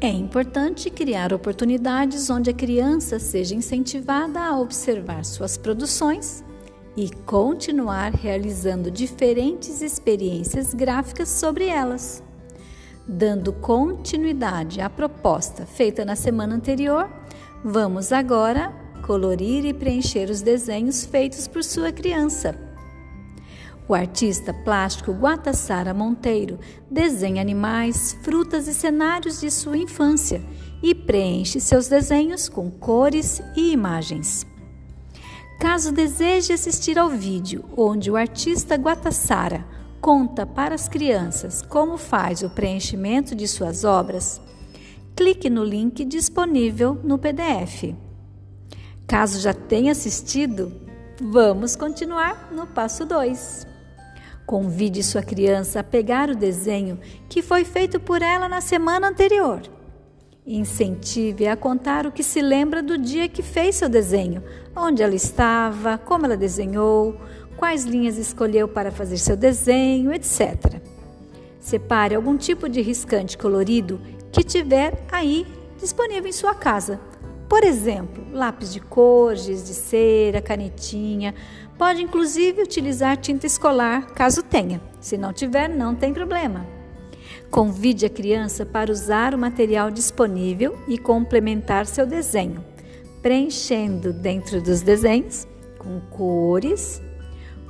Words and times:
É 0.00 0.08
importante 0.08 0.90
criar 0.90 1.32
oportunidades 1.32 2.30
onde 2.30 2.50
a 2.50 2.54
criança 2.54 3.18
seja 3.18 3.52
incentivada 3.52 4.38
a 4.38 4.56
observar 4.56 5.24
suas 5.24 5.56
produções 5.56 6.44
e 6.96 7.10
continuar 7.26 8.12
realizando 8.12 8.92
diferentes 8.92 9.82
experiências 9.82 10.72
gráficas 10.72 11.28
sobre 11.28 11.66
elas. 11.66 12.22
Dando 13.08 13.52
continuidade 13.52 14.80
à 14.80 14.88
proposta 14.88 15.66
feita 15.66 16.04
na 16.04 16.14
semana 16.14 16.54
anterior, 16.54 17.10
vamos 17.64 18.12
agora 18.12 18.72
colorir 19.02 19.64
e 19.64 19.74
preencher 19.74 20.30
os 20.30 20.42
desenhos 20.42 21.04
feitos 21.04 21.48
por 21.48 21.64
sua 21.64 21.90
criança. 21.90 22.67
O 23.88 23.94
artista 23.94 24.52
plástico 24.52 25.12
Guatassara 25.12 25.94
Monteiro 25.94 26.58
desenha 26.90 27.40
animais, 27.40 28.18
frutas 28.22 28.68
e 28.68 28.74
cenários 28.74 29.40
de 29.40 29.50
sua 29.50 29.78
infância 29.78 30.42
e 30.82 30.94
preenche 30.94 31.58
seus 31.58 31.88
desenhos 31.88 32.50
com 32.50 32.70
cores 32.70 33.40
e 33.56 33.72
imagens. 33.72 34.46
Caso 35.58 35.90
deseje 35.90 36.52
assistir 36.52 36.98
ao 36.98 37.08
vídeo 37.08 37.64
onde 37.74 38.10
o 38.10 38.16
artista 38.16 38.74
Guatassara 38.74 39.66
conta 40.02 40.44
para 40.44 40.74
as 40.74 40.86
crianças 40.86 41.62
como 41.62 41.96
faz 41.96 42.42
o 42.42 42.50
preenchimento 42.50 43.34
de 43.34 43.48
suas 43.48 43.84
obras, 43.84 44.38
clique 45.16 45.48
no 45.48 45.64
link 45.64 46.04
disponível 46.04 47.00
no 47.02 47.18
PDF. 47.18 47.94
Caso 49.06 49.40
já 49.40 49.54
tenha 49.54 49.92
assistido, 49.92 50.70
vamos 51.18 51.74
continuar 51.74 52.52
no 52.52 52.66
passo 52.66 53.06
2. 53.06 53.77
Convide 54.48 55.02
sua 55.02 55.20
criança 55.20 55.80
a 55.80 55.84
pegar 55.84 56.30
o 56.30 56.34
desenho 56.34 56.98
que 57.28 57.42
foi 57.42 57.66
feito 57.66 58.00
por 58.00 58.22
ela 58.22 58.48
na 58.48 58.62
semana 58.62 59.06
anterior. 59.06 59.60
Incentive 60.46 61.46
a 61.46 61.54
contar 61.54 62.06
o 62.06 62.10
que 62.10 62.22
se 62.22 62.40
lembra 62.40 62.82
do 62.82 62.96
dia 62.96 63.28
que 63.28 63.42
fez 63.42 63.74
seu 63.74 63.90
desenho, 63.90 64.42
onde 64.74 65.02
ela 65.02 65.14
estava, 65.14 65.98
como 65.98 66.24
ela 66.24 66.34
desenhou, 66.34 67.20
quais 67.58 67.84
linhas 67.84 68.16
escolheu 68.16 68.66
para 68.66 68.90
fazer 68.90 69.18
seu 69.18 69.36
desenho, 69.36 70.14
etc. 70.14 70.80
Separe 71.60 72.14
algum 72.14 72.34
tipo 72.34 72.70
de 72.70 72.80
riscante 72.80 73.36
colorido 73.36 74.00
que 74.32 74.42
tiver 74.42 75.04
aí 75.12 75.46
disponível 75.78 76.30
em 76.30 76.32
sua 76.32 76.54
casa. 76.54 76.98
Por 77.48 77.64
exemplo, 77.64 78.24
lápis 78.32 78.72
de 78.72 78.80
cor, 78.80 79.34
de 79.34 79.56
cera, 79.56 80.42
canetinha, 80.42 81.34
Pode 81.78 82.02
inclusive 82.02 82.60
utilizar 82.60 83.16
tinta 83.16 83.46
escolar, 83.46 84.08
caso 84.08 84.42
tenha. 84.42 84.80
Se 85.00 85.16
não 85.16 85.32
tiver, 85.32 85.68
não 85.68 85.94
tem 85.94 86.12
problema. 86.12 86.66
Convide 87.52 88.04
a 88.04 88.10
criança 88.10 88.66
para 88.66 88.90
usar 88.90 89.32
o 89.32 89.38
material 89.38 89.88
disponível 89.88 90.76
e 90.88 90.98
complementar 90.98 91.86
seu 91.86 92.04
desenho, 92.04 92.64
preenchendo 93.22 94.12
dentro 94.12 94.60
dos 94.60 94.82
desenhos 94.82 95.46
com 95.78 96.00
cores, 96.10 97.00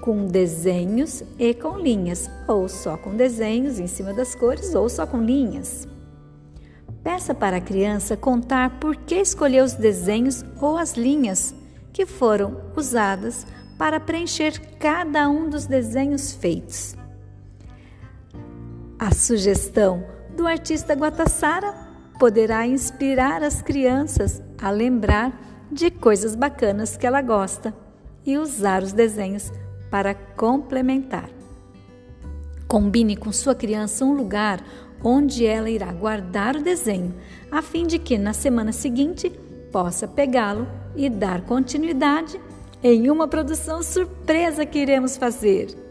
com 0.00 0.28
desenhos 0.28 1.24
e 1.36 1.52
com 1.52 1.76
linhas, 1.76 2.30
ou 2.46 2.68
só 2.68 2.96
com 2.96 3.16
desenhos 3.16 3.80
em 3.80 3.88
cima 3.88 4.14
das 4.14 4.36
cores, 4.36 4.72
ou 4.72 4.88
só 4.88 5.04
com 5.04 5.20
linhas. 5.20 5.88
Peça 7.06 7.32
para 7.32 7.58
a 7.58 7.60
criança 7.60 8.16
contar 8.16 8.80
por 8.80 8.96
que 8.96 9.14
escolheu 9.14 9.64
os 9.64 9.74
desenhos 9.74 10.44
ou 10.60 10.76
as 10.76 10.94
linhas 10.94 11.54
que 11.92 12.04
foram 12.04 12.60
usadas 12.76 13.46
para 13.78 14.00
preencher 14.00 14.58
cada 14.80 15.28
um 15.28 15.48
dos 15.48 15.66
desenhos 15.66 16.32
feitos. 16.32 16.96
A 18.98 19.14
sugestão 19.14 20.04
do 20.36 20.48
artista 20.48 20.94
Guatassara 20.94 21.72
poderá 22.18 22.66
inspirar 22.66 23.40
as 23.40 23.62
crianças 23.62 24.42
a 24.60 24.68
lembrar 24.72 25.32
de 25.70 25.92
coisas 25.92 26.34
bacanas 26.34 26.96
que 26.96 27.06
ela 27.06 27.22
gosta 27.22 27.72
e 28.24 28.36
usar 28.36 28.82
os 28.82 28.92
desenhos 28.92 29.52
para 29.92 30.12
complementar. 30.12 31.30
Combine 32.66 33.16
com 33.16 33.30
sua 33.30 33.54
criança 33.54 34.04
um 34.04 34.12
lugar 34.12 34.60
onde 35.08 35.46
ela 35.46 35.70
irá 35.70 35.92
guardar 35.92 36.56
o 36.56 36.62
desenho, 36.62 37.14
a 37.48 37.62
fim 37.62 37.86
de 37.86 37.96
que 37.96 38.18
na 38.18 38.32
semana 38.32 38.72
seguinte 38.72 39.30
possa 39.70 40.08
pegá-lo 40.08 40.66
e 40.96 41.08
dar 41.08 41.42
continuidade 41.42 42.40
em 42.82 43.08
uma 43.08 43.28
produção 43.28 43.84
surpresa 43.84 44.66
que 44.66 44.80
iremos 44.80 45.16
fazer. 45.16 45.85